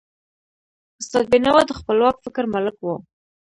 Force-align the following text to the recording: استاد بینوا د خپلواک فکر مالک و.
استاد 1.01 1.25
بینوا 1.31 1.61
د 1.67 1.71
خپلواک 1.79 2.15
فکر 2.25 2.43
مالک 2.53 2.77
و. 2.81 2.85